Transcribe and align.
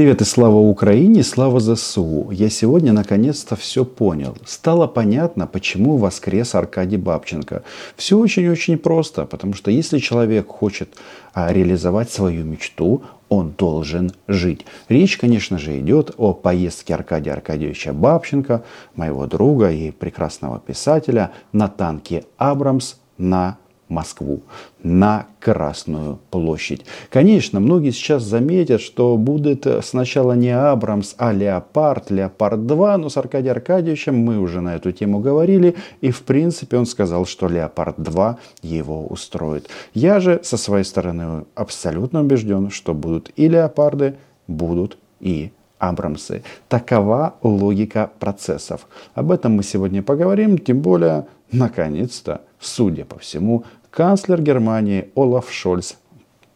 Привет 0.00 0.22
и 0.22 0.24
слава 0.24 0.56
Украине, 0.56 1.22
слава 1.22 1.60
ЗСУ. 1.60 2.30
Я 2.30 2.48
сегодня 2.48 2.90
наконец-то 2.94 3.54
все 3.54 3.84
понял. 3.84 4.34
Стало 4.46 4.86
понятно, 4.86 5.46
почему 5.46 5.98
воскрес 5.98 6.54
Аркадий 6.54 6.96
Бабченко. 6.96 7.64
Все 7.96 8.16
очень-очень 8.16 8.78
просто, 8.78 9.26
потому 9.26 9.52
что 9.52 9.70
если 9.70 9.98
человек 9.98 10.48
хочет 10.48 10.94
а, 11.34 11.52
реализовать 11.52 12.10
свою 12.10 12.46
мечту, 12.46 13.02
он 13.28 13.50
должен 13.50 14.12
жить. 14.26 14.64
Речь, 14.88 15.18
конечно 15.18 15.58
же, 15.58 15.78
идет 15.78 16.14
о 16.16 16.32
поездке 16.32 16.94
Аркадия 16.94 17.34
Аркадьевича 17.34 17.92
Бабченко, 17.92 18.64
моего 18.94 19.26
друга 19.26 19.70
и 19.70 19.90
прекрасного 19.90 20.60
писателя, 20.60 21.32
на 21.52 21.68
танке 21.68 22.24
«Абрамс» 22.38 22.94
на 23.18 23.58
Москву, 23.90 24.42
на 24.82 25.26
Красную 25.40 26.18
площадь. 26.30 26.84
Конечно, 27.10 27.60
многие 27.60 27.90
сейчас 27.90 28.22
заметят, 28.22 28.80
что 28.80 29.16
будет 29.16 29.66
сначала 29.82 30.32
не 30.32 30.50
Абрамс, 30.50 31.14
а 31.18 31.32
Леопард, 31.32 32.10
Леопард-2, 32.10 32.96
но 32.96 33.08
с 33.08 33.16
Аркадием 33.16 33.56
Аркадьевичем 33.56 34.16
мы 34.16 34.38
уже 34.38 34.60
на 34.60 34.76
эту 34.76 34.92
тему 34.92 35.18
говорили, 35.20 35.76
и 36.00 36.10
в 36.10 36.22
принципе 36.22 36.78
он 36.78 36.86
сказал, 36.86 37.26
что 37.26 37.46
Леопард-2 37.46 38.36
его 38.62 39.06
устроит. 39.06 39.68
Я 39.92 40.20
же 40.20 40.40
со 40.42 40.56
своей 40.56 40.84
стороны 40.84 41.44
абсолютно 41.54 42.20
убежден, 42.20 42.70
что 42.70 42.94
будут 42.94 43.30
и 43.36 43.48
Леопарды, 43.48 44.16
будут 44.46 44.98
и 45.20 45.50
Абрамсы. 45.80 46.42
Такова 46.68 47.36
логика 47.42 48.10
процессов. 48.20 48.86
Об 49.14 49.32
этом 49.32 49.52
мы 49.52 49.62
сегодня 49.62 50.02
поговорим, 50.02 50.58
тем 50.58 50.80
более, 50.80 51.26
наконец-то, 51.50 52.42
судя 52.60 53.06
по 53.06 53.18
всему, 53.18 53.64
канцлер 53.90 54.40
Германии 54.40 55.10
Олаф 55.14 55.52
Шольц 55.52 55.94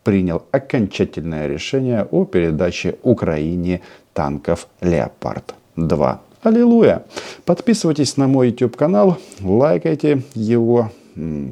принял 0.03 0.43
окончательное 0.53 1.47
решение 1.47 2.07
о 2.11 2.25
передаче 2.25 2.97
Украине 3.03 3.81
танков 4.13 4.69
«Леопард-2». 4.81 6.19
Аллилуйя! 6.43 7.05
Подписывайтесь 7.47 8.17
на 8.17 8.29
мой 8.29 8.51
YouTube 8.51 8.77
канал, 8.77 9.19
лайкайте 9.41 10.23
его, 10.35 10.91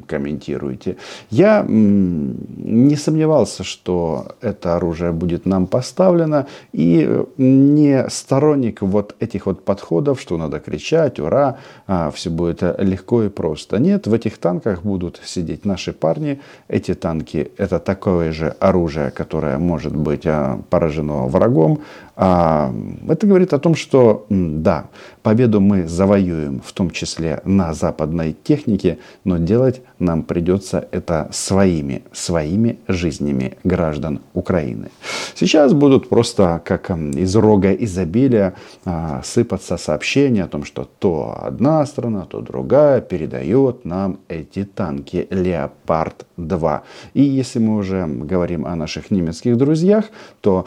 комментируйте. 0.07 0.97
Я 1.29 1.65
не 1.67 2.95
сомневался, 2.95 3.63
что 3.63 4.27
это 4.41 4.75
оружие 4.75 5.11
будет 5.11 5.45
нам 5.45 5.67
поставлено, 5.67 6.47
и 6.71 7.05
э, 7.07 7.25
не 7.37 8.09
сторонник 8.09 8.81
вот 8.81 9.15
этих 9.19 9.45
вот 9.45 9.63
подходов, 9.63 10.19
что 10.19 10.37
надо 10.37 10.59
кричать, 10.59 11.19
ура, 11.19 11.57
а, 11.87 12.11
все 12.11 12.29
будет 12.29 12.61
легко 12.79 13.23
и 13.23 13.29
просто. 13.29 13.77
Нет, 13.77 14.07
в 14.07 14.13
этих 14.13 14.37
танках 14.37 14.83
будут 14.83 15.21
сидеть 15.23 15.65
наши 15.65 15.93
парни. 15.93 16.39
Эти 16.67 16.93
танки 16.93 17.51
это 17.57 17.79
такое 17.79 18.31
же 18.31 18.55
оружие, 18.59 19.11
которое 19.11 19.57
может 19.57 19.95
быть 19.95 20.25
а, 20.25 20.61
поражено 20.69 21.27
врагом. 21.27 21.79
А, 22.15 22.73
это 23.09 23.25
говорит 23.25 23.53
о 23.53 23.59
том, 23.59 23.75
что 23.75 24.25
да, 24.29 24.85
победу 25.23 25.59
мы 25.59 25.87
завоюем, 25.87 26.61
в 26.63 26.71
том 26.73 26.91
числе 26.91 27.41
на 27.43 27.73
западной 27.73 28.35
технике, 28.43 28.99
но 29.23 29.37
делать 29.53 29.81
нам 29.99 30.23
придется 30.23 30.87
это 30.91 31.27
своими, 31.31 32.01
своими 32.11 32.77
жизнями 32.87 33.57
граждан 33.63 34.19
Украины. 34.33 34.89
Сейчас 35.35 35.73
будут 35.73 36.09
просто 36.09 36.61
как 36.65 36.89
из 36.91 37.35
рога 37.35 37.71
изобилия 37.73 38.53
а, 38.85 39.21
сыпаться 39.23 39.77
сообщения 39.77 40.43
о 40.43 40.47
том, 40.47 40.65
что 40.65 40.89
то 40.99 41.37
одна 41.47 41.85
страна, 41.85 42.25
то 42.25 42.41
другая 42.41 43.01
передает 43.01 43.85
нам 43.85 44.17
эти 44.27 44.63
танки 44.65 45.27
Леопард-2. 45.29 46.79
И 47.13 47.21
если 47.21 47.59
мы 47.59 47.77
уже 47.77 48.07
говорим 48.07 48.65
о 48.65 48.75
наших 48.75 49.11
немецких 49.11 49.57
друзьях, 49.57 50.05
то 50.41 50.65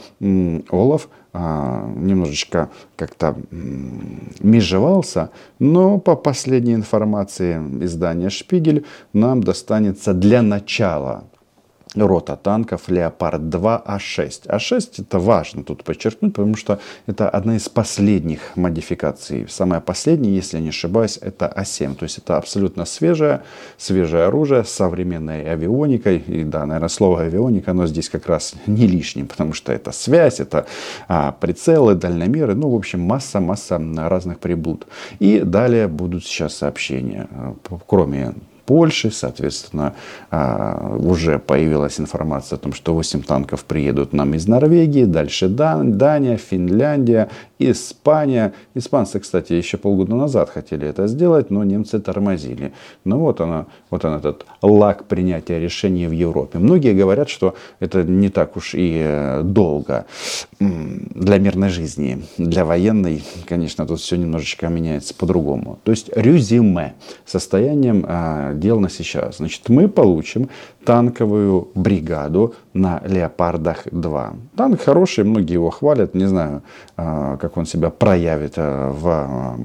Олаф 0.70 1.08
немножечко 1.36 2.70
как-то 2.96 3.36
межевался, 4.40 5.30
но 5.58 5.98
по 5.98 6.16
последней 6.16 6.74
информации 6.74 7.56
издания 7.84 8.30
«Шпигель» 8.30 8.84
нам 9.12 9.42
достанется 9.42 10.14
для 10.14 10.42
начала 10.42 11.24
рота 12.04 12.36
танков 12.36 12.88
Леопард-2 12.88 13.86
А6. 13.86 14.46
А6 14.46 15.02
это 15.02 15.18
важно 15.18 15.62
тут 15.64 15.84
подчеркнуть, 15.84 16.34
потому 16.34 16.56
что 16.56 16.78
это 17.06 17.28
одна 17.28 17.56
из 17.56 17.68
последних 17.68 18.56
модификаций. 18.56 19.46
Самая 19.48 19.80
последняя, 19.80 20.34
если 20.34 20.56
я 20.58 20.62
не 20.62 20.68
ошибаюсь, 20.70 21.18
это 21.20 21.52
А7. 21.56 21.94
То 21.94 22.04
есть 22.04 22.18
это 22.18 22.36
абсолютно 22.36 22.84
свежее, 22.84 23.42
свежее 23.78 24.24
оружие 24.24 24.64
с 24.64 24.70
современной 24.70 25.50
авионикой. 25.50 26.18
И 26.18 26.44
да, 26.44 26.66
наверное, 26.66 26.88
слово 26.88 27.22
авионика, 27.22 27.70
оно 27.70 27.86
здесь 27.86 28.08
как 28.08 28.26
раз 28.26 28.54
не 28.66 28.86
лишним, 28.86 29.26
потому 29.26 29.52
что 29.52 29.72
это 29.72 29.92
связь, 29.92 30.40
это 30.40 30.66
а, 31.08 31.32
прицелы, 31.32 31.94
дальномеры, 31.94 32.54
ну, 32.54 32.70
в 32.70 32.74
общем, 32.74 33.00
масса-масса 33.00 33.80
разных 33.96 34.38
приблуд. 34.38 34.86
И 35.18 35.40
далее 35.40 35.88
будут 35.88 36.24
сейчас 36.24 36.54
сообщения. 36.54 37.28
Кроме 37.86 38.34
Польши. 38.66 39.10
Соответственно, 39.10 39.94
а, 40.30 40.96
уже 40.98 41.38
появилась 41.38 42.00
информация 42.00 42.56
о 42.56 42.60
том, 42.60 42.72
что 42.72 42.94
8 42.94 43.22
танков 43.22 43.64
приедут 43.64 44.12
нам 44.12 44.34
из 44.34 44.46
Норвегии, 44.46 45.04
дальше 45.04 45.48
Дания, 45.48 46.36
Финляндия, 46.36 47.28
Испания. 47.58 48.52
Испанцы, 48.74 49.20
кстати, 49.20 49.52
еще 49.52 49.78
полгода 49.78 50.14
назад 50.14 50.50
хотели 50.50 50.86
это 50.86 51.06
сделать, 51.06 51.50
но 51.50 51.64
немцы 51.64 51.98
тормозили. 52.00 52.72
Ну 53.04 53.18
вот 53.18 53.40
она, 53.40 53.66
вот 53.90 54.04
он 54.04 54.14
этот 54.14 54.46
лак 54.62 55.04
принятия 55.04 55.58
решений 55.58 56.06
в 56.06 56.12
Европе. 56.12 56.58
Многие 56.58 56.92
говорят, 56.92 57.28
что 57.28 57.54
это 57.80 58.02
не 58.02 58.28
так 58.28 58.56
уж 58.56 58.74
и 58.74 59.00
э, 59.02 59.42
долго 59.42 60.06
для 60.60 61.38
мирной 61.38 61.68
жизни. 61.68 62.22
Для 62.38 62.64
военной, 62.64 63.22
конечно, 63.46 63.86
тут 63.86 64.00
все 64.00 64.16
немножечко 64.16 64.68
меняется 64.68 65.14
по-другому. 65.14 65.78
То 65.84 65.90
есть 65.90 66.10
резюме 66.14 66.94
состоянием 67.24 68.04
а, 68.06 68.54
дел 68.54 68.80
на 68.80 68.88
сейчас. 68.88 69.38
Значит, 69.38 69.68
мы 69.68 69.88
получим 69.88 70.48
танковую 70.84 71.68
бригаду 71.74 72.54
на 72.72 73.02
Леопардах-2. 73.04 74.36
Танк 74.56 74.80
хороший, 74.80 75.24
многие 75.24 75.54
его 75.54 75.70
хвалят. 75.70 76.14
Не 76.14 76.26
знаю, 76.26 76.62
а, 76.96 77.36
как 77.48 77.56
он 77.56 77.66
себя 77.66 77.90
проявит 77.90 78.54
а, 78.56 78.90
в 78.92 79.56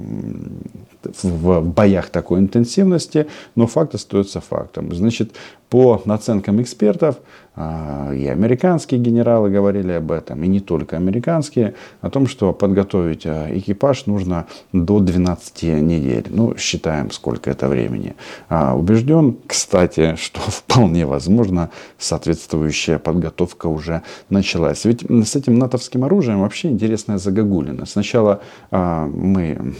в 1.22 1.60
боях 1.62 2.10
такой 2.10 2.38
интенсивности, 2.38 3.26
но 3.56 3.66
факт 3.66 3.94
остается 3.94 4.40
фактом. 4.40 4.94
Значит, 4.94 5.32
по 5.68 6.00
оценкам 6.06 6.62
экспертов, 6.62 7.16
и 7.54 8.28
американские 8.28 8.98
генералы 8.98 9.50
говорили 9.50 9.92
об 9.92 10.10
этом, 10.10 10.42
и 10.42 10.48
не 10.48 10.60
только 10.60 10.96
американские, 10.96 11.74
о 12.00 12.08
том, 12.08 12.26
что 12.26 12.54
подготовить 12.54 13.26
а, 13.26 13.46
экипаж 13.50 14.06
нужно 14.06 14.46
до 14.72 15.00
12 15.00 15.62
недель. 15.82 16.26
Ну, 16.30 16.56
считаем, 16.56 17.10
сколько 17.10 17.50
это 17.50 17.68
времени. 17.68 18.14
А, 18.48 18.74
убежден, 18.74 19.36
кстати, 19.46 20.16
что 20.18 20.40
вполне 20.40 21.04
возможно 21.04 21.70
соответствующая 21.98 22.98
подготовка 22.98 23.66
уже 23.66 24.00
началась. 24.30 24.86
Ведь 24.86 25.02
с 25.02 25.36
этим 25.36 25.58
натовским 25.58 26.04
оружием 26.04 26.40
вообще 26.40 26.70
интересная 26.70 27.18
загогулина. 27.18 27.84
Сначала 27.84 28.40
мы 28.70 29.74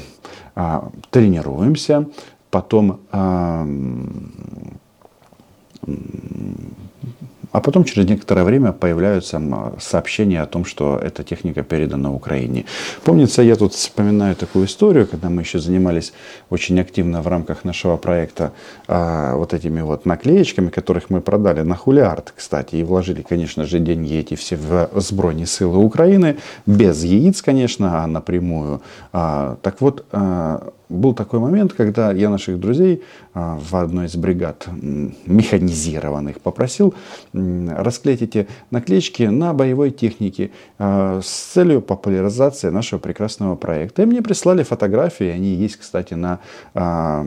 тренируемся, 1.11 2.07
потом 2.51 3.01
а 3.11 3.67
потом 7.61 7.85
через 7.85 8.09
некоторое 8.09 8.45
время 8.45 8.73
появляются 8.73 9.41
сообщения 9.79 10.41
о 10.41 10.47
том, 10.47 10.65
что 10.65 10.97
эта 10.97 11.23
техника 11.23 11.63
передана 11.63 12.13
Украине. 12.13 12.65
Помнится, 13.05 13.43
я 13.43 13.57
тут 13.57 13.75
вспоминаю 13.75 14.37
такую 14.37 14.67
историю, 14.67 15.07
когда 15.07 15.29
мы 15.29 15.43
еще 15.43 15.59
занимались 15.59 16.13
очень 16.51 16.81
активно 16.81 17.23
в 17.23 17.29
рамках 17.29 17.65
нашего 17.65 17.97
проекта 17.97 18.53
а, 18.89 19.37
вот 19.37 19.55
этими 19.55 19.83
вот 19.83 20.07
наклеечками, 20.07 20.71
которых 20.71 21.11
мы 21.11 21.21
продали 21.21 21.63
на 21.63 21.77
хулиард, 21.77 22.33
кстати, 22.37 22.77
и 22.77 22.85
вложили, 22.85 23.23
конечно 23.23 23.65
же, 23.65 23.79
деньги 23.79 24.15
эти 24.15 24.35
все 24.35 24.57
в 24.57 24.91
сбройные 24.95 25.47
силы 25.47 25.79
Украины, 25.79 26.37
без 26.67 27.05
яиц, 27.05 27.43
конечно, 27.43 28.03
а 28.03 28.07
напрямую. 28.07 28.81
А, 29.13 29.57
так 29.63 29.81
вот, 29.81 30.05
а, 30.13 30.73
был 30.93 31.15
такой 31.15 31.41
момент, 31.41 31.73
когда 31.73 32.13
я 32.13 32.31
наших 32.31 32.61
друзей 32.61 33.03
а, 33.35 33.59
в 33.59 33.75
одной 33.77 34.07
из 34.07 34.17
бригад 34.17 34.67
механизированных 35.27 36.41
попросил 36.41 36.95
расклеить 37.33 38.23
эти 38.23 38.47
наклеечки 38.71 39.25
на 39.25 39.53
боевой 39.53 39.91
технике 39.91 40.51
а, 40.79 41.21
с 41.23 41.53
целью 41.53 41.81
популяризации 41.81 42.71
нашего 42.71 42.99
прекрасного 42.99 43.57
проекта. 43.57 44.03
И 44.03 44.07
мне 44.07 44.23
прислали 44.23 44.63
фотографии, 44.63 45.27
они 45.27 45.55
есть, 45.55 45.77
кстати, 45.77 46.15
на 46.15 46.41
а, 46.75 47.25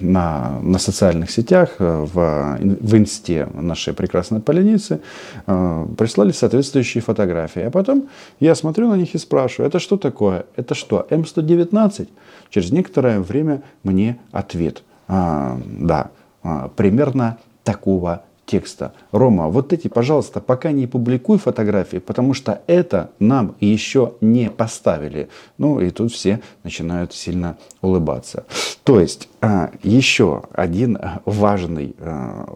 на, 0.00 0.60
на 0.62 0.78
социальных 0.78 1.30
сетях, 1.30 1.76
э, 1.78 2.06
в, 2.12 2.58
в 2.60 2.96
инсте 2.96 3.48
нашей 3.54 3.94
прекрасной 3.94 4.40
поляницы, 4.40 5.00
э, 5.46 5.86
прислали 5.96 6.32
соответствующие 6.32 7.02
фотографии. 7.02 7.62
А 7.62 7.70
потом 7.70 8.08
я 8.40 8.54
смотрю 8.54 8.88
на 8.88 8.94
них 8.94 9.14
и 9.14 9.18
спрашиваю, 9.18 9.68
это 9.68 9.78
что 9.78 9.96
такое? 9.96 10.44
Это 10.56 10.74
что, 10.74 11.06
М119? 11.10 12.08
Через 12.50 12.70
некоторое 12.72 13.20
время 13.20 13.62
мне 13.82 14.18
ответ. 14.32 14.82
А, 15.08 15.58
да, 15.66 16.10
а, 16.42 16.68
примерно 16.76 17.38
такого 17.64 18.22
текста. 18.46 18.94
Рома, 19.12 19.48
вот 19.48 19.72
эти, 19.72 19.88
пожалуйста, 19.88 20.40
пока 20.40 20.70
не 20.72 20.86
публикуй 20.86 21.38
фотографии, 21.38 21.98
потому 21.98 22.32
что 22.32 22.62
это 22.66 23.10
нам 23.18 23.56
еще 23.60 24.14
не 24.20 24.50
поставили. 24.50 25.28
Ну 25.58 25.80
и 25.80 25.90
тут 25.90 26.12
все 26.12 26.40
начинают 26.62 27.12
сильно 27.12 27.58
улыбаться. 27.82 28.46
То 28.84 29.00
есть 29.00 29.28
а, 29.40 29.70
еще 29.82 30.44
один 30.52 30.98
важный, 31.24 31.94
а, 31.98 32.48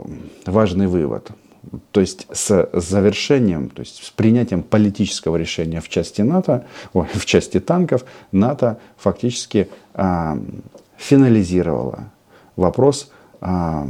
важный 0.46 0.86
вывод. 0.86 1.30
То 1.90 2.00
есть 2.00 2.26
с 2.32 2.70
завершением, 2.72 3.68
то 3.68 3.80
есть 3.80 4.02
с 4.02 4.10
принятием 4.10 4.62
политического 4.62 5.36
решения 5.36 5.80
в 5.80 5.88
части 5.88 6.22
НАТО, 6.22 6.64
ой, 6.94 7.06
в 7.12 7.26
части 7.26 7.60
танков, 7.60 8.04
НАТО 8.32 8.78
фактически 8.96 9.68
а, 9.92 10.38
финализировала 10.96 12.10
вопрос 12.56 13.10
а, 13.40 13.86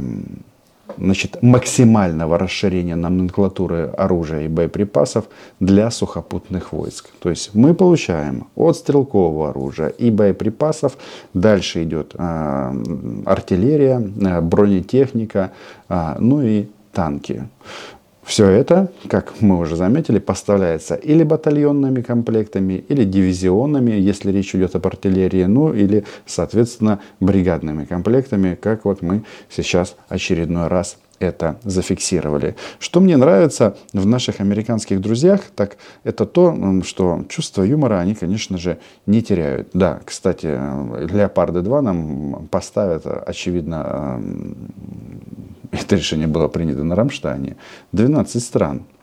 значит, 0.97 1.41
максимального 1.41 2.37
расширения 2.37 2.95
номенклатуры 2.95 3.91
оружия 3.97 4.41
и 4.41 4.47
боеприпасов 4.47 5.25
для 5.59 5.91
сухопутных 5.91 6.73
войск. 6.73 7.09
То 7.19 7.29
есть 7.29 7.53
мы 7.53 7.73
получаем 7.73 8.47
от 8.55 8.77
стрелкового 8.77 9.49
оружия 9.49 9.89
и 9.89 10.11
боеприпасов, 10.11 10.97
дальше 11.33 11.83
идет 11.83 12.15
э, 12.17 12.83
артиллерия, 13.25 13.99
э, 13.99 14.41
бронетехника, 14.41 15.51
э, 15.89 16.15
ну 16.19 16.41
и 16.41 16.67
танки. 16.93 17.47
Все 18.23 18.47
это, 18.47 18.91
как 19.09 19.41
мы 19.41 19.57
уже 19.57 19.75
заметили, 19.75 20.19
поставляется 20.19 20.95
или 20.95 21.23
батальонными 21.23 22.01
комплектами, 22.01 22.73
или 22.87 23.03
дивизионными, 23.03 23.91
если 23.91 24.31
речь 24.31 24.53
идет 24.55 24.75
об 24.75 24.85
артиллерии, 24.85 25.43
ну 25.45 25.73
или, 25.73 26.05
соответственно, 26.25 26.99
бригадными 27.19 27.85
комплектами, 27.85 28.55
как 28.55 28.85
вот 28.85 29.01
мы 29.01 29.23
сейчас 29.49 29.95
очередной 30.07 30.67
раз 30.67 30.97
это 31.21 31.59
зафиксировали. 31.63 32.55
Что 32.79 32.99
мне 32.99 33.17
нравится 33.17 33.77
в 33.93 34.05
наших 34.05 34.41
американских 34.41 34.99
друзьях, 34.99 35.41
так 35.55 35.77
это 36.03 36.25
то, 36.25 36.81
что 36.83 37.23
чувство 37.29 37.63
юмора 37.63 37.99
они, 37.99 38.15
конечно 38.15 38.57
же, 38.57 38.79
не 39.05 39.21
теряют. 39.21 39.69
Да, 39.73 39.99
кстати, 40.03 40.47
Леопарды 40.47 41.61
2 41.61 41.81
нам 41.81 42.47
поставят, 42.49 43.05
очевидно, 43.05 44.21
это 45.71 45.95
решение 45.95 46.27
было 46.27 46.47
принято 46.47 46.83
на 46.83 46.95
Рамштайне, 46.95 47.55
12 47.91 48.43
стран 48.43 48.77
э, 48.79 49.00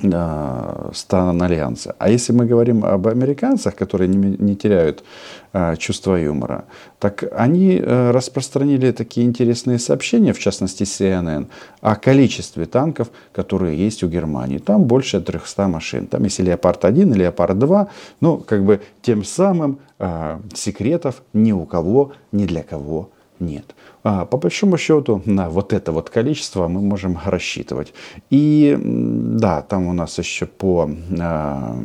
стран 0.00 1.42
Альянса. 1.42 1.94
А 1.98 2.08
если 2.08 2.32
мы 2.32 2.46
говорим 2.46 2.84
об 2.84 3.06
американцах, 3.06 3.74
которые 3.74 4.08
не, 4.08 4.36
не 4.38 4.56
теряют 4.56 5.04
э, 5.52 5.76
чувство 5.76 6.16
юмора, 6.16 6.64
так 6.98 7.24
они 7.36 7.76
э, 7.76 8.10
распространили 8.10 8.92
такие 8.92 9.26
интересные 9.26 9.78
сообщения, 9.78 10.32
в 10.32 10.38
частности 10.38 10.84
CNN, 10.84 11.46
о 11.80 11.96
количестве 11.96 12.66
танков, 12.66 13.08
которые 13.32 13.76
есть 13.76 14.02
у 14.02 14.08
Германии. 14.08 14.58
Там 14.58 14.84
больше 14.84 15.20
300 15.20 15.68
машин. 15.68 16.06
Там 16.06 16.24
есть 16.24 16.40
Леопард-1 16.40 17.14
и 17.14 17.18
Леопард-2. 17.18 17.88
Ну, 18.20 18.38
как 18.38 18.64
бы 18.64 18.80
тем 19.02 19.24
самым 19.24 19.78
э, 19.98 20.38
секретов 20.54 21.22
ни 21.32 21.52
у 21.52 21.66
кого, 21.66 22.12
ни 22.32 22.46
для 22.46 22.62
кого 22.62 23.10
нет. 23.40 23.74
А, 24.02 24.24
по 24.24 24.36
большому 24.36 24.78
счету 24.78 25.22
на 25.26 25.48
вот 25.50 25.72
это 25.72 25.92
вот 25.92 26.10
количество 26.10 26.68
мы 26.68 26.80
можем 26.80 27.18
рассчитывать. 27.24 27.92
И 28.30 28.78
да, 28.80 29.62
там 29.62 29.86
у 29.86 29.92
нас 29.92 30.18
еще 30.18 30.46
по, 30.46 30.90
а, 31.18 31.76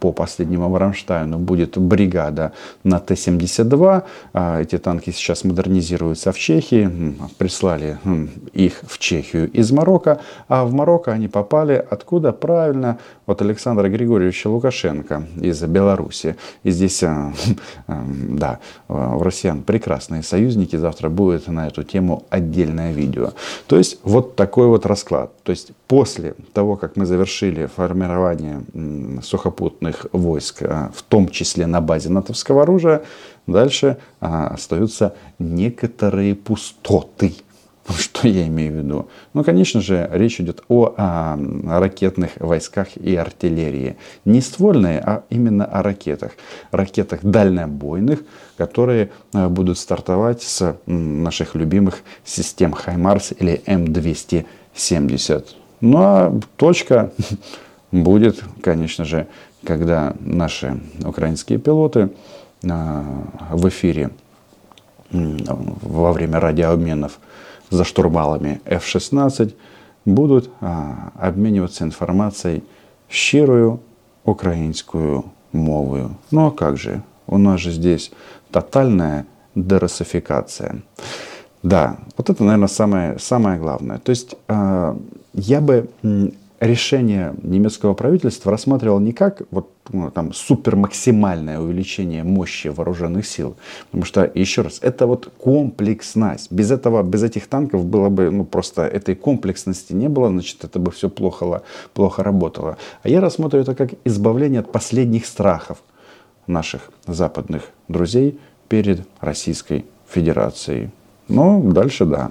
по 0.00 0.12
последнему 0.12 0.78
Рамштайну 0.78 1.38
будет 1.38 1.78
бригада 1.78 2.52
на 2.84 3.00
Т-72. 3.00 4.02
А, 4.32 4.60
эти 4.60 4.78
танки 4.78 5.10
сейчас 5.10 5.44
модернизируются 5.44 6.32
в 6.32 6.38
Чехии. 6.38 7.14
Прислали 7.38 7.98
их 8.58 8.80
в 8.86 8.98
Чехию 8.98 9.48
из 9.52 9.70
Марокко. 9.70 10.20
А 10.48 10.64
в 10.64 10.72
Марокко 10.72 11.12
они 11.12 11.28
попали 11.28 11.84
откуда? 11.90 12.32
Правильно, 12.32 12.98
от 13.24 13.40
Александра 13.40 13.88
Григорьевича 13.88 14.48
Лукашенко 14.48 15.22
из 15.40 15.62
Беларуси. 15.62 16.36
И 16.64 16.70
здесь, 16.70 17.04
да, 17.86 18.58
у 18.88 19.22
россиян 19.22 19.62
прекрасные 19.62 20.24
союзники. 20.24 20.74
Завтра 20.74 21.08
будет 21.08 21.46
на 21.46 21.68
эту 21.68 21.84
тему 21.84 22.24
отдельное 22.30 22.92
видео. 22.92 23.32
То 23.68 23.78
есть 23.78 24.00
вот 24.02 24.34
такой 24.34 24.66
вот 24.66 24.86
расклад. 24.86 25.30
То 25.44 25.52
есть 25.52 25.70
после 25.86 26.34
того, 26.52 26.76
как 26.76 26.96
мы 26.96 27.06
завершили 27.06 27.66
формирование 27.66 28.62
сухопутных 29.22 30.06
войск, 30.12 30.62
а, 30.62 30.90
в 30.92 31.02
том 31.02 31.28
числе 31.28 31.66
на 31.66 31.80
базе 31.80 32.10
натовского 32.10 32.62
оружия, 32.62 33.02
дальше 33.46 33.98
остаются 34.20 35.14
некоторые 35.38 36.34
пустоты. 36.34 37.34
Что 37.98 38.28
я 38.28 38.46
имею 38.46 38.72
в 38.72 38.76
виду? 38.76 39.08
Ну, 39.32 39.44
конечно 39.44 39.80
же, 39.80 40.08
речь 40.12 40.40
идет 40.40 40.62
о, 40.68 40.94
о 40.96 41.80
ракетных 41.80 42.32
войсках 42.38 42.96
и 42.96 43.16
артиллерии. 43.16 43.96
Не 44.24 44.40
ствольные, 44.40 45.00
а 45.00 45.24
именно 45.30 45.64
о 45.64 45.82
ракетах. 45.82 46.32
Ракетах 46.70 47.20
дальнобойных, 47.22 48.20
которые 48.56 49.10
э, 49.32 49.48
будут 49.48 49.78
стартовать 49.78 50.42
с 50.42 50.76
наших 50.86 51.54
любимых 51.54 52.02
систем 52.24 52.72
Хаймарс 52.72 53.32
или 53.38 53.62
М270. 53.66 55.46
Ну 55.80 55.98
а 55.98 56.40
точка 56.56 57.12
будет, 57.92 58.42
конечно 58.62 59.04
же, 59.04 59.28
когда 59.64 60.14
наши 60.20 60.80
украинские 61.04 61.58
пилоты 61.58 62.10
э, 62.62 63.02
в 63.52 63.68
эфире 63.68 64.10
во 65.10 66.12
время 66.12 66.38
радиообменов 66.38 67.18
за 67.70 67.84
штурвалами 67.84 68.60
F-16 68.64 69.54
будут 70.04 70.50
а, 70.60 71.10
обмениваться 71.14 71.84
информацией 71.84 72.62
щирою 73.08 73.78
українською 74.24 75.24
мовою. 75.52 76.10
Ну 76.30 76.46
а 76.46 76.50
как 76.50 76.76
же? 76.76 77.02
У 77.26 77.38
нас 77.38 77.60
же 77.60 77.70
здесь 77.72 78.12
тотальная 78.50 79.24
дерусификация. 79.54 80.82
Да, 81.62 81.96
вот 82.16 82.30
это, 82.30 82.44
наверное, 82.44 82.68
самое, 82.68 83.18
самое 83.18 83.58
главное. 83.58 83.98
То 83.98 84.10
есть 84.10 84.36
э, 84.48 84.94
я 85.34 85.60
бы 85.60 85.88
решение 86.60 87.34
немецкого 87.42 87.94
правительства 87.94 88.52
рассматривал 88.52 89.00
не 89.00 89.12
как 89.12 89.42
вот, 89.50 89.70
там, 90.14 90.32
супер 90.32 90.76
максимальное 90.76 91.58
увеличение 91.60 92.24
мощи 92.24 92.68
вооруженных 92.68 93.26
сил. 93.26 93.56
Потому 93.86 94.04
что, 94.04 94.30
еще 94.34 94.62
раз, 94.62 94.78
это 94.82 95.06
вот 95.06 95.32
комплексность. 95.38 96.52
Без 96.52 96.70
этого, 96.70 97.02
без 97.02 97.22
этих 97.22 97.46
танков 97.46 97.84
было 97.84 98.08
бы, 98.08 98.30
ну 98.30 98.44
просто 98.44 98.82
этой 98.82 99.14
комплексности 99.14 99.92
не 99.92 100.08
было, 100.08 100.28
значит, 100.28 100.64
это 100.64 100.78
бы 100.78 100.90
все 100.90 101.08
плохо, 101.08 101.62
плохо 101.94 102.22
работало. 102.22 102.76
А 103.02 103.08
я 103.08 103.20
рассматриваю 103.20 103.62
это 103.62 103.74
как 103.74 103.90
избавление 104.04 104.60
от 104.60 104.72
последних 104.72 105.26
страхов 105.26 105.78
наших 106.46 106.90
западных 107.06 107.62
друзей 107.88 108.38
перед 108.68 109.06
Российской 109.20 109.84
Федерацией. 110.08 110.90
Ну, 111.28 111.72
дальше 111.72 112.04
да. 112.04 112.30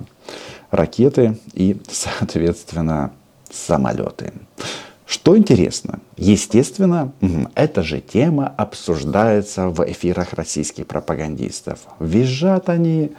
Ракеты 0.71 1.37
и, 1.53 1.77
соответственно, 1.89 3.11
самолеты. 3.49 4.33
Что 5.27 5.37
интересно, 5.37 5.99
естественно, 6.15 7.11
эта 7.53 7.83
же 7.83 7.99
тема 7.99 8.47
обсуждается 8.47 9.67
в 9.67 9.83
эфирах 9.85 10.31
российских 10.31 10.87
пропагандистов. 10.87 11.79
Визжат 11.99 12.69
они, 12.69 13.11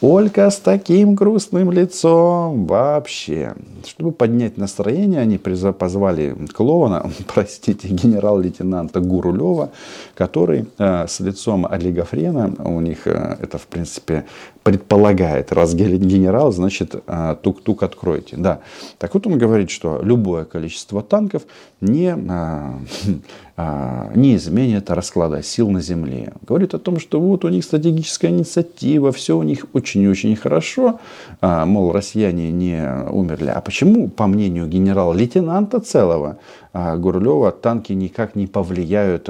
Ольга 0.00 0.48
с 0.48 0.58
таким 0.58 1.16
грустным 1.16 1.72
лицом 1.72 2.66
вообще. 2.66 3.54
Чтобы 3.84 4.12
поднять 4.12 4.56
настроение, 4.56 5.20
они 5.20 5.38
позвали 5.38 6.36
клоуна, 6.54 7.10
простите, 7.34 7.88
генерал-лейтенанта 7.88 9.00
Гурулева, 9.00 9.70
который 10.14 10.66
э, 10.78 11.06
с 11.08 11.18
лицом 11.18 11.66
олигофрена, 11.66 12.54
у 12.64 12.80
них 12.80 13.06
э, 13.06 13.38
это 13.40 13.58
в 13.58 13.66
принципе 13.66 14.24
предполагает, 14.62 15.52
раз 15.52 15.74
генерал, 15.74 16.52
значит 16.52 16.94
э, 17.06 17.36
тук-тук 17.42 17.82
откройте. 17.82 18.36
Да. 18.36 18.60
Так 18.98 19.14
вот 19.14 19.26
он 19.26 19.36
говорит, 19.36 19.70
что 19.70 20.00
любое 20.02 20.44
количество 20.44 21.02
танков 21.02 21.42
не 21.80 22.14
э, 22.16 22.72
не 24.14 24.36
изменит 24.36 24.88
расклада 24.90 25.42
сил 25.42 25.68
на 25.70 25.80
Земле. 25.80 26.32
Говорит 26.46 26.74
о 26.74 26.78
том, 26.78 27.00
что 27.00 27.20
вот 27.20 27.44
у 27.44 27.48
них 27.48 27.64
стратегическая 27.64 28.28
инициатива, 28.28 29.10
все 29.10 29.36
у 29.36 29.42
них 29.42 29.66
очень-очень 29.72 30.36
хорошо, 30.36 31.00
а, 31.40 31.66
мол, 31.66 31.90
россияне 31.92 32.52
не 32.52 32.80
умерли. 33.10 33.50
А 33.54 33.60
почему, 33.60 34.08
по 34.08 34.28
мнению 34.28 34.68
генерала-лейтенанта 34.68 35.80
целого 35.80 36.38
а, 36.67 36.67
Гурлева, 36.72 37.50
танки 37.50 37.92
никак 37.92 38.34
не 38.36 38.46
повлияют 38.46 39.28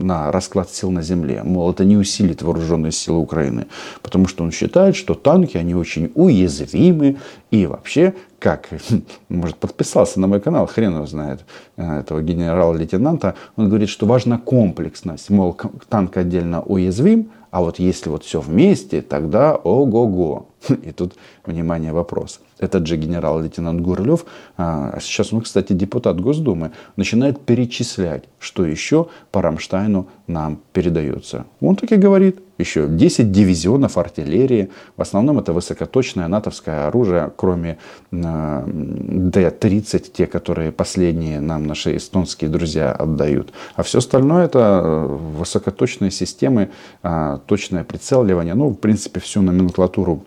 на 0.00 0.32
расклад 0.32 0.70
сил 0.70 0.90
на 0.90 1.02
земле. 1.02 1.42
Мол, 1.44 1.70
это 1.70 1.84
не 1.84 1.96
усилит 1.96 2.42
вооруженные 2.42 2.92
силы 2.92 3.18
Украины. 3.18 3.66
Потому 4.02 4.26
что 4.26 4.44
он 4.44 4.50
считает, 4.50 4.96
что 4.96 5.14
танки, 5.14 5.56
они 5.56 5.74
очень 5.74 6.10
уязвимы. 6.14 7.18
И 7.50 7.66
вообще, 7.66 8.14
как, 8.38 8.68
может, 9.28 9.56
подписался 9.56 10.20
на 10.20 10.26
мой 10.26 10.40
канал, 10.40 10.66
хрен 10.66 10.94
его 10.94 11.06
знает, 11.06 11.44
э, 11.76 12.00
этого 12.00 12.22
генерала-лейтенанта. 12.22 13.34
Он 13.56 13.68
говорит, 13.68 13.88
что 13.88 14.06
важна 14.06 14.38
комплексность. 14.38 15.30
Мол, 15.30 15.56
танк 15.88 16.16
отдельно 16.16 16.62
уязвим, 16.62 17.30
а 17.50 17.60
вот 17.60 17.78
если 17.78 18.10
вот 18.10 18.24
все 18.24 18.40
вместе, 18.40 19.02
тогда 19.02 19.54
ого-го. 19.54 20.46
И 20.82 20.92
тут, 20.92 21.14
внимание, 21.46 21.92
вопрос. 21.92 22.40
Этот 22.58 22.86
же 22.86 22.96
генерал-лейтенант 22.96 23.80
Гурлев, 23.80 24.24
а 24.56 24.98
сейчас 25.00 25.32
он, 25.32 25.40
кстати, 25.40 25.72
депутат 25.72 26.20
Госдумы, 26.20 26.72
начинает 26.96 27.40
перечислять, 27.40 28.24
что 28.38 28.66
еще 28.66 29.06
по 29.30 29.40
Рамштайну 29.42 30.06
нам 30.26 30.60
передается. 30.72 31.46
Он 31.60 31.76
таки 31.76 31.96
говорит, 31.96 32.40
еще 32.58 32.86
10 32.86 33.32
дивизионов 33.32 33.96
артиллерии. 33.96 34.68
В 34.96 35.02
основном 35.02 35.38
это 35.38 35.52
высокоточное 35.52 36.28
натовское 36.28 36.86
оружие, 36.86 37.32
кроме 37.34 37.78
э, 38.12 38.62
Д-30, 38.66 40.10
те, 40.12 40.26
которые 40.26 40.70
последние 40.70 41.40
нам 41.40 41.66
наши 41.66 41.96
эстонские 41.96 42.50
друзья 42.50 42.92
отдают. 42.92 43.52
А 43.76 43.82
все 43.82 43.98
остальное 43.98 44.44
это 44.44 44.82
э, 44.84 45.06
высокоточные 45.38 46.10
системы, 46.10 46.68
э, 47.02 47.38
точное 47.46 47.84
прицеливание. 47.84 48.54
Ну, 48.54 48.68
в 48.68 48.76
принципе, 48.76 49.20
всю 49.20 49.40
номенклатуру 49.42 50.22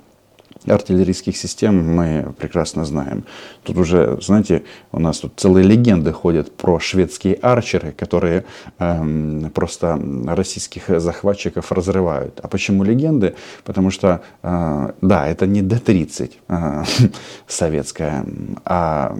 артиллерийских 0.67 1.37
систем 1.37 1.95
мы 1.95 2.33
прекрасно 2.37 2.85
знаем. 2.85 3.25
Тут 3.63 3.77
уже, 3.77 4.17
знаете, 4.21 4.63
у 4.91 4.99
нас 4.99 5.19
тут 5.19 5.33
целые 5.37 5.65
легенды 5.65 6.11
ходят 6.11 6.55
про 6.55 6.79
шведские 6.79 7.35
арчеры, 7.35 7.91
которые 7.91 8.45
эм, 8.79 9.51
просто 9.53 9.99
российских 10.25 10.89
захватчиков 10.99 11.71
разрывают. 11.71 12.39
А 12.41 12.47
почему 12.47 12.83
легенды? 12.83 13.35
Потому 13.63 13.91
что, 13.91 14.21
э, 14.41 14.93
да, 15.01 15.27
это 15.27 15.45
не 15.45 15.61
Д-30 15.61 16.31
э, 16.47 16.83
советская, 17.47 18.25
а 18.65 19.17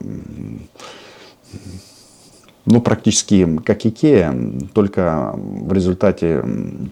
ну, 2.66 2.82
практически 2.82 3.58
как 3.58 3.86
Икея, 3.86 4.34
только 4.74 5.34
в 5.36 5.74
результате 5.74 6.44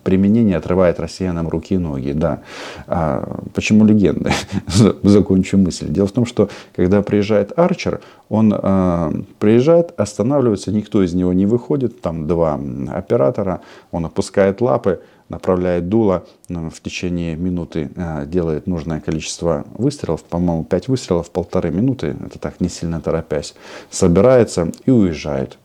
применения 0.03 0.57
отрывает 0.57 0.99
россиянам 0.99 1.47
руки 1.47 1.75
и 1.75 1.77
ноги. 1.77 2.11
Да. 2.11 2.41
А 2.87 3.39
почему 3.53 3.85
легенды? 3.85 4.31
Закончу 5.03 5.57
мысль. 5.57 5.87
Дело 5.87 6.07
в 6.07 6.11
том, 6.11 6.25
что 6.25 6.49
когда 6.75 7.01
приезжает 7.01 7.57
Арчер, 7.57 8.01
он 8.27 8.53
э, 8.53 9.11
приезжает, 9.39 9.93
останавливается, 9.97 10.71
никто 10.71 11.03
из 11.03 11.13
него 11.13 11.31
не 11.33 11.45
выходит, 11.45 12.01
там 12.01 12.27
два 12.27 12.59
оператора, 12.89 13.61
он 13.91 14.05
опускает 14.05 14.61
лапы, 14.61 15.01
направляет 15.31 15.89
дуло, 15.89 16.25
в 16.49 16.81
течение 16.81 17.35
минуты 17.35 17.89
э, 17.95 18.25
делает 18.27 18.67
нужное 18.67 18.99
количество 18.99 19.65
выстрелов, 19.73 20.23
по-моему, 20.23 20.63
5 20.65 20.89
выстрелов, 20.89 21.31
полторы 21.31 21.71
минуты, 21.71 22.15
это 22.25 22.37
так, 22.37 22.59
не 22.59 22.69
сильно 22.69 22.99
торопясь, 23.01 23.55
собирается 23.89 24.71
и 24.85 24.91
уезжает. 24.91 25.57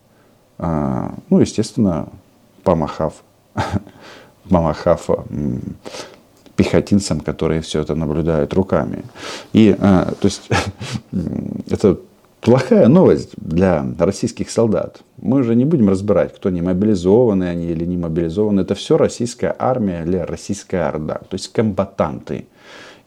А, 0.59 1.13
ну, 1.29 1.39
естественно, 1.39 2.07
помахав, 2.63 3.23
помахав 4.49 5.09
пехотинцам, 6.55 7.19
которые 7.19 7.61
все 7.61 7.81
это 7.81 7.95
наблюдают 7.95 8.53
руками. 8.53 9.03
И, 9.53 9.75
а, 9.79 10.11
то 10.19 10.25
есть, 10.25 10.49
это 11.69 11.99
плохая 12.41 12.87
новость 12.87 13.31
для 13.37 13.85
российских 13.99 14.49
солдат. 14.49 15.01
Мы 15.21 15.39
уже 15.39 15.55
не 15.55 15.65
будем 15.65 15.89
разбирать, 15.89 16.35
кто 16.35 16.49
не 16.49 16.61
мобилизованы 16.61 17.45
они 17.45 17.67
или 17.67 17.85
не 17.85 17.97
мобилизованы. 17.97 18.61
Это 18.61 18.73
все 18.73 18.97
российская 18.97 19.55
армия 19.57 20.03
или 20.03 20.17
российская 20.17 20.87
орда. 20.87 21.15
То 21.15 21.33
есть 21.33 21.51
комбатанты. 21.53 22.47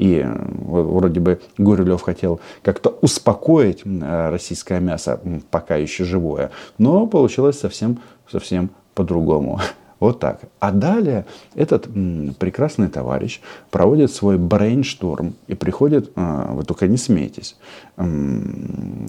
И 0.00 0.25
э, 0.25 0.33
вроде 0.64 1.21
бы 1.21 1.40
Гурилев 1.59 2.00
хотел 2.00 2.40
как-то 2.62 2.88
успокоить 3.02 3.83
э, 3.85 4.30
российское 4.30 4.80
мясо, 4.80 5.21
пока 5.50 5.76
еще 5.76 6.04
живое. 6.04 6.50
Но 6.78 7.07
получилось 7.07 7.61
совсем, 7.61 8.00
совсем 8.30 8.71
по-другому. 8.95 9.61
Вот 10.00 10.19
так. 10.19 10.40
А 10.61 10.73
далее 10.73 11.26
этот 11.54 11.87
м, 11.95 12.35
прекрасный 12.38 12.88
товарищ 12.88 13.42
проводит 13.71 14.11
свой 14.11 14.38
брейншторм 14.38 15.35
и 15.47 15.54
приходит, 15.54 16.12
э, 16.16 16.47
вы 16.52 16.64
только 16.64 16.88
не 16.88 16.97
смейтесь, 16.97 17.59
э, 17.99 18.02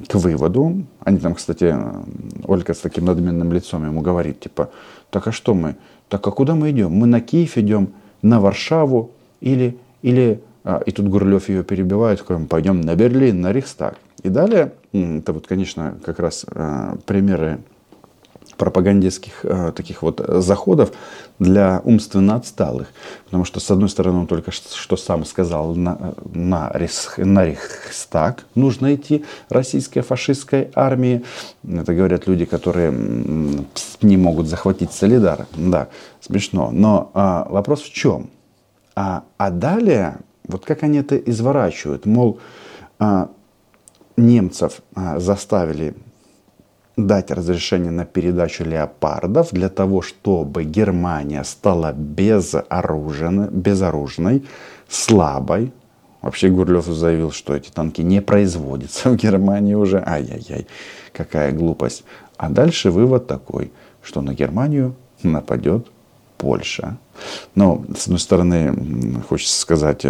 к 0.09 0.15
выводу. 0.15 0.83
Они 0.99 1.19
там, 1.19 1.35
кстати, 1.35 1.73
Ольга 2.45 2.73
с 2.73 2.79
таким 2.79 3.05
надменным 3.05 3.53
лицом 3.53 3.85
ему 3.85 4.01
говорит, 4.01 4.41
типа, 4.41 4.69
так 5.09 5.27
а 5.27 5.31
что 5.31 5.53
мы? 5.53 5.77
Так 6.09 6.27
а 6.27 6.31
куда 6.31 6.55
мы 6.55 6.71
идем? 6.71 6.91
Мы 6.91 7.07
на 7.07 7.21
Киев 7.21 7.57
идем, 7.57 7.93
на 8.21 8.41
Варшаву 8.41 9.11
или, 9.39 9.77
или 10.01 10.41
а, 10.41 10.50
и 10.85 10.91
тут 10.91 11.07
Гурлев 11.07 11.49
ее 11.49 11.63
перебивает, 11.63 12.23
пойдем 12.49 12.81
на 12.81 12.95
Берлин, 12.95 13.41
на 13.41 13.51
Рейхстаг. 13.51 13.95
И 14.23 14.29
далее, 14.29 14.73
это 14.93 15.33
вот, 15.33 15.47
конечно, 15.47 15.97
как 16.05 16.19
раз 16.19 16.45
а, 16.47 16.97
примеры 17.05 17.59
пропагандистских 18.61 19.43
э, 19.43 19.71
таких 19.75 20.03
вот 20.03 20.23
заходов 20.27 20.91
для 21.39 21.81
умственно 21.83 22.35
отсталых. 22.35 22.89
Потому 23.25 23.43
что, 23.43 23.59
с 23.59 23.71
одной 23.71 23.89
стороны, 23.89 24.19
он 24.19 24.27
только 24.27 24.51
что 24.51 24.97
сам 24.97 25.25
сказал, 25.25 25.73
на, 25.73 26.13
на, 26.31 26.71
на 27.17 27.45
Рейхстаг 27.45 28.45
нужно 28.53 28.93
идти 28.93 29.25
российской 29.49 30.01
фашистской 30.01 30.69
армии. 30.75 31.23
Это 31.67 31.95
говорят 31.95 32.27
люди, 32.27 32.45
которые 32.45 32.93
не 34.03 34.17
могут 34.17 34.47
захватить 34.47 34.91
Солидар. 34.91 35.47
Да, 35.55 35.87
смешно. 36.19 36.69
Но 36.71 37.09
а, 37.15 37.47
вопрос 37.49 37.81
в 37.81 37.91
чем? 37.91 38.29
А, 38.95 39.23
а 39.39 39.49
далее 39.49 40.19
вот 40.47 40.65
как 40.65 40.83
они 40.83 40.99
это 40.99 41.17
изворачивают. 41.17 42.05
Мол, 42.05 42.39
а, 42.99 43.29
немцев 44.17 44.81
а, 44.95 45.19
заставили 45.19 45.95
дать 46.97 47.31
разрешение 47.31 47.91
на 47.91 48.05
передачу 48.05 48.63
леопардов 48.63 49.51
для 49.51 49.69
того, 49.69 50.01
чтобы 50.01 50.63
Германия 50.63 51.43
стала 51.43 51.93
безоружной, 51.93 53.47
безоружной 53.49 54.45
слабой. 54.89 55.71
Вообще 56.21 56.49
Гурлев 56.49 56.85
заявил, 56.85 57.31
что 57.31 57.55
эти 57.55 57.71
танки 57.71 58.01
не 58.01 58.21
производятся 58.21 59.09
в 59.09 59.15
Германии 59.15 59.73
уже. 59.73 60.03
Ай-яй-яй, 60.05 60.67
какая 61.13 61.51
глупость. 61.51 62.03
А 62.37 62.49
дальше 62.49 62.91
вывод 62.91 63.27
такой, 63.27 63.71
что 64.03 64.21
на 64.21 64.33
Германию 64.33 64.95
нападет 65.23 65.90
Польша. 66.41 66.97
Но, 67.53 67.85
с 67.95 68.05
одной 68.05 68.19
стороны, 68.19 69.21
хочется 69.29 69.59
сказать, 69.59 70.03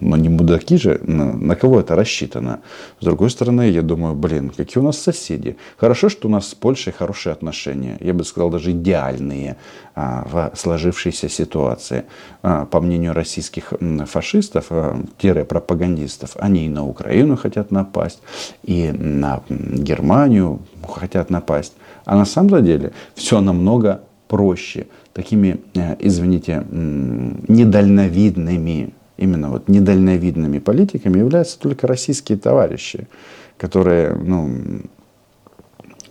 но 0.00 0.16
не 0.16 0.30
мудаки 0.30 0.78
же, 0.78 0.98
на 1.04 1.56
кого 1.56 1.80
это 1.80 1.94
рассчитано. 1.94 2.60
С 3.00 3.04
другой 3.04 3.28
стороны, 3.28 3.68
я 3.68 3.82
думаю, 3.82 4.14
блин, 4.14 4.48
какие 4.48 4.82
у 4.82 4.86
нас 4.86 4.96
соседи. 4.96 5.58
Хорошо, 5.76 6.08
что 6.08 6.26
у 6.28 6.30
нас 6.30 6.48
с 6.48 6.54
Польшей 6.54 6.94
хорошие 6.94 7.34
отношения. 7.34 7.98
Я 8.00 8.14
бы 8.14 8.24
сказал, 8.24 8.48
даже 8.48 8.70
идеальные 8.70 9.56
а, 9.94 10.26
в 10.30 10.56
сложившейся 10.56 11.28
ситуации. 11.28 12.04
А, 12.42 12.64
по 12.64 12.80
мнению 12.80 13.12
российских 13.12 13.74
фашистов, 14.06 14.66
а, 14.70 14.98
пропагандистов, 15.44 16.30
они 16.36 16.64
и 16.64 16.70
на 16.70 16.86
Украину 16.86 17.36
хотят 17.36 17.70
напасть, 17.70 18.20
и 18.62 18.90
на 18.90 19.42
Германию 19.50 20.60
хотят 20.88 21.28
напасть. 21.28 21.74
А 22.06 22.16
на 22.16 22.24
самом 22.24 22.64
деле 22.64 22.92
все 23.14 23.42
намного 23.42 24.00
проще 24.28 24.86
такими, 25.18 25.60
э, 25.74 25.96
извините, 25.98 26.64
недальновидными, 26.70 28.94
именно 29.16 29.50
вот 29.50 29.68
недальновидными 29.68 30.60
политиками 30.60 31.18
являются 31.18 31.58
только 31.58 31.88
российские 31.88 32.38
товарищи, 32.38 33.08
которые, 33.56 34.14
ну, 34.14 34.52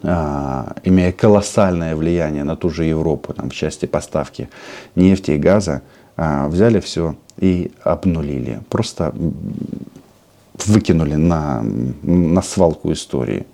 а, 0.03 0.75
имея 0.83 1.13
колоссальное 1.13 1.95
влияние 1.95 2.43
на 2.43 2.57
ту 2.57 2.69
же 2.69 2.83
Европу 2.83 3.33
там, 3.33 3.49
в 3.49 3.53
части 3.53 3.85
поставки 3.85 4.49
нефти 4.95 5.31
и 5.31 5.37
газа, 5.37 5.83
а, 6.17 6.49
взяли 6.49 6.81
все 6.81 7.15
и 7.39 7.71
обнулили. 7.85 8.59
Просто 8.69 9.15
выкинули 10.65 11.15
на, 11.15 11.63
на 12.03 12.41
свалку 12.41 12.91
истории. 12.91 13.45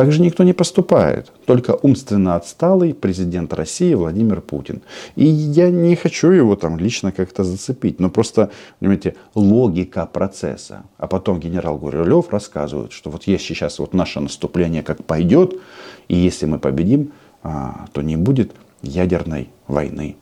Так 0.00 0.12
же 0.12 0.22
никто 0.22 0.44
не 0.44 0.54
поступает. 0.54 1.30
Только 1.44 1.72
умственно 1.72 2.34
отсталый 2.34 2.94
президент 2.94 3.52
России 3.52 3.92
Владимир 3.92 4.40
Путин. 4.40 4.80
И 5.14 5.26
я 5.26 5.68
не 5.68 5.94
хочу 5.94 6.30
его 6.30 6.56
там 6.56 6.78
лично 6.78 7.12
как-то 7.12 7.44
зацепить. 7.44 8.00
Но 8.00 8.08
просто, 8.08 8.48
понимаете, 8.78 9.16
логика 9.34 10.06
процесса. 10.06 10.84
А 10.96 11.06
потом 11.06 11.38
генерал 11.38 11.76
Гурилев 11.76 12.30
рассказывает, 12.30 12.92
что 12.92 13.10
вот 13.10 13.24
есть 13.24 13.44
сейчас 13.44 13.78
вот 13.78 13.92
наше 13.92 14.20
наступление 14.20 14.82
как 14.82 15.04
пойдет, 15.04 15.60
и 16.08 16.16
если 16.16 16.46
мы 16.46 16.58
победим, 16.58 17.12
а, 17.42 17.84
то 17.92 18.00
не 18.00 18.16
будет 18.16 18.52
ядерной 18.80 19.50
войны. 19.66 20.16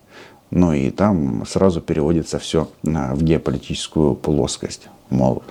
Ну 0.50 0.72
и 0.72 0.90
там 0.90 1.46
сразу 1.46 1.80
переводится 1.80 2.40
все 2.40 2.68
а, 2.84 3.14
в 3.14 3.22
геополитическую 3.22 4.16
плоскость. 4.16 4.88
Мол, 5.10 5.44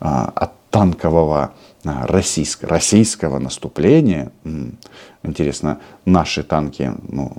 а, 0.00 0.32
от 0.34 0.52
танкового 0.70 1.52
российского, 1.84 2.70
российского 2.70 3.38
наступления. 3.38 4.32
Интересно, 5.22 5.80
наши 6.04 6.42
танки, 6.42 6.92
ну, 7.08 7.32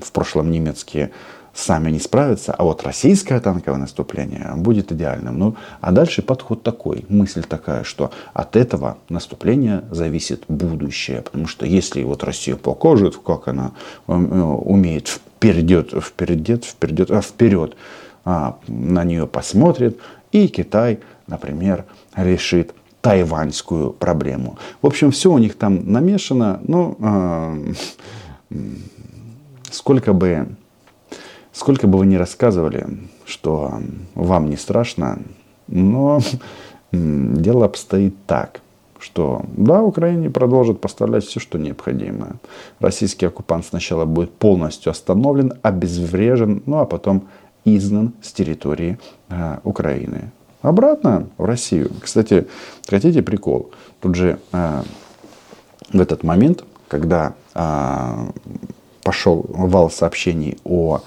в 0.00 0.12
прошлом 0.12 0.50
немецкие, 0.50 1.10
сами 1.52 1.90
не 1.90 1.98
справятся, 1.98 2.52
а 2.52 2.64
вот 2.64 2.82
российское 2.84 3.40
танковое 3.40 3.80
наступление 3.80 4.52
будет 4.56 4.92
идеальным. 4.92 5.38
Ну, 5.38 5.56
а 5.80 5.92
дальше 5.92 6.22
подход 6.22 6.62
такой, 6.62 7.04
мысль 7.08 7.42
такая, 7.42 7.84
что 7.84 8.12
от 8.32 8.56
этого 8.56 8.98
наступления 9.08 9.84
зависит 9.90 10.44
будущее. 10.48 11.22
Потому 11.22 11.46
что 11.46 11.66
если 11.66 12.02
вот 12.02 12.24
Россия 12.24 12.56
покажет, 12.56 13.16
как 13.16 13.48
она 13.48 13.72
э, 14.06 14.12
умеет 14.12 15.08
вперед, 15.08 15.92
вперед, 16.02 16.64
вперед, 16.64 17.10
а 17.10 17.20
вперед, 17.20 17.76
а, 18.24 18.58
на 18.68 19.04
нее 19.04 19.26
посмотрит 19.26 19.98
И 20.30 20.46
Китай, 20.48 21.00
например, 21.26 21.86
решит 22.14 22.74
тайваньскую 23.00 23.92
проблему. 23.92 24.58
В 24.82 24.86
общем, 24.86 25.10
все 25.10 25.32
у 25.32 25.38
них 25.38 25.56
там 25.56 25.90
намешано. 25.90 26.60
Ну, 26.66 26.96
э, 27.00 28.56
сколько 29.70 30.12
бы, 30.12 30.48
сколько 31.52 31.86
бы 31.86 31.98
вы 31.98 32.06
ни 32.06 32.16
рассказывали, 32.16 32.86
что 33.24 33.80
вам 34.14 34.50
не 34.50 34.56
страшно, 34.56 35.18
но 35.66 36.20
дело 36.92 37.64
обстоит 37.64 38.14
так, 38.26 38.60
что 38.98 39.42
да, 39.56 39.82
Украине 39.82 40.28
продолжат 40.30 40.80
поставлять 40.80 41.24
все, 41.24 41.40
что 41.40 41.58
необходимо. 41.58 42.36
Российский 42.80 43.26
оккупант 43.26 43.66
сначала 43.66 44.04
будет 44.04 44.32
полностью 44.32 44.90
остановлен, 44.90 45.54
обезврежен, 45.62 46.62
ну 46.66 46.78
а 46.78 46.84
потом 46.84 47.28
изгнан 47.64 48.12
с 48.20 48.32
территории 48.32 48.98
э, 49.28 49.58
Украины 49.64 50.32
обратно 50.62 51.28
в 51.38 51.44
Россию. 51.44 51.90
Кстати, 52.02 52.46
хотите 52.88 53.22
прикол? 53.22 53.70
Тут 54.00 54.14
же 54.14 54.38
э, 54.52 54.82
в 55.92 56.00
этот 56.00 56.22
момент, 56.22 56.64
когда 56.88 57.34
э, 57.54 58.30
пошел 59.02 59.44
вал 59.48 59.90
сообщений 59.90 60.58
о, 60.64 61.02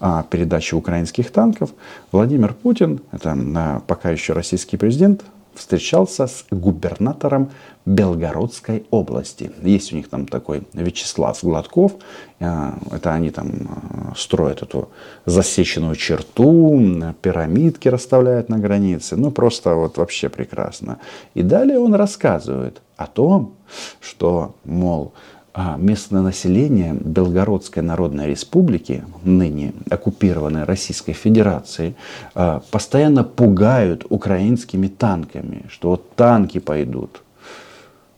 о 0.00 0.22
передаче 0.24 0.76
украинских 0.76 1.30
танков, 1.30 1.70
Владимир 2.12 2.54
Путин, 2.54 3.00
это 3.12 3.36
э, 3.36 3.80
пока 3.86 4.10
еще 4.10 4.32
российский 4.32 4.76
президент, 4.76 5.22
встречался 5.56 6.26
с 6.26 6.44
губернатором 6.50 7.50
Белгородской 7.84 8.84
области. 8.90 9.50
Есть 9.62 9.92
у 9.92 9.96
них 9.96 10.08
там 10.08 10.26
такой 10.26 10.62
Вячеслав 10.72 11.38
Гладков. 11.42 11.92
Э, 12.40 12.72
это 12.90 13.14
они 13.14 13.30
там 13.30 13.48
э, 13.48 14.12
строят 14.16 14.62
эту 14.62 14.88
засеченную 15.24 15.94
черту, 15.96 17.14
пирамидки 17.22 17.88
расставляют 17.88 18.48
на 18.48 18.58
границе. 18.58 19.16
Ну, 19.16 19.30
просто 19.30 19.74
вот 19.74 19.98
вообще 19.98 20.28
прекрасно. 20.28 20.98
И 21.34 21.42
далее 21.42 21.78
он 21.78 21.94
рассказывает 21.94 22.82
о 22.96 23.06
том, 23.06 23.54
что, 24.00 24.54
мол, 24.64 25.12
а 25.12 25.35
местное 25.78 26.20
население 26.20 26.94
Белгородской 26.94 27.82
Народной 27.82 28.26
Республики, 28.26 29.04
ныне 29.24 29.72
оккупированной 29.90 30.64
Российской 30.64 31.14
Федерацией, 31.14 31.94
а, 32.34 32.62
постоянно 32.70 33.24
пугают 33.24 34.04
украинскими 34.10 34.88
танками, 34.88 35.64
что 35.68 35.90
вот 35.90 36.14
танки 36.14 36.58
пойдут. 36.58 37.22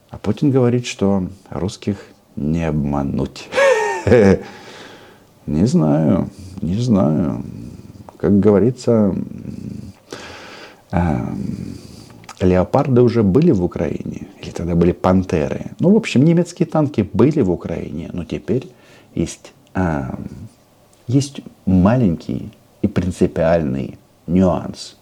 А 0.09 0.17
Путин 0.17 0.51
говорит, 0.51 0.85
что 0.85 1.27
русских 1.49 1.97
не 2.35 2.65
обмануть. 2.65 3.47
Не 5.45 5.65
знаю, 5.65 6.29
не 6.61 6.75
знаю. 6.75 7.43
Как 8.17 8.39
говорится, 8.39 9.15
а, 10.91 11.33
леопарды 12.39 13.01
уже 13.01 13.23
были 13.23 13.51
в 13.51 13.63
Украине, 13.63 14.27
или 14.41 14.51
тогда 14.51 14.75
были 14.75 14.91
пантеры. 14.91 15.71
Ну, 15.79 15.91
в 15.91 15.95
общем, 15.95 16.23
немецкие 16.23 16.67
танки 16.67 17.07
были 17.11 17.41
в 17.41 17.51
Украине, 17.51 18.09
но 18.13 18.23
теперь 18.23 18.67
есть, 19.15 19.53
а, 19.73 20.17
есть 21.07 21.41
маленький 21.65 22.49
и 22.81 22.87
принципиальный 22.87 23.97
нюанс. 24.27 24.95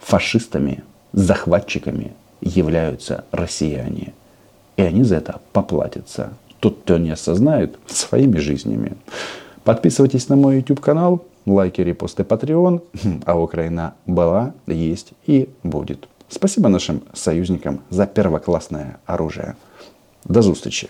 Фашистами, 0.00 0.82
захватчиками 1.12 2.12
являются 2.40 3.24
россияне. 3.30 4.12
И 4.76 4.82
они 4.82 5.02
за 5.02 5.16
это 5.16 5.40
поплатятся. 5.52 6.30
Тот, 6.60 6.80
кто 6.80 6.98
не 6.98 7.10
осознает, 7.10 7.78
своими 7.86 8.38
жизнями. 8.38 8.96
Подписывайтесь 9.64 10.28
на 10.28 10.36
мой 10.36 10.56
YouTube 10.56 10.80
канал 10.80 11.24
лайки, 11.48 11.82
репосты, 11.82 12.22
Patreon. 12.22 12.80
А 13.24 13.38
Украина 13.38 13.94
была, 14.06 14.52
есть 14.66 15.12
и 15.26 15.48
будет. 15.62 16.08
Спасибо 16.28 16.68
нашим 16.68 17.02
союзникам 17.12 17.80
за 17.90 18.06
первоклассное 18.06 18.96
оружие. 19.06 19.54
До 20.24 20.42
зустрічі! 20.42 20.88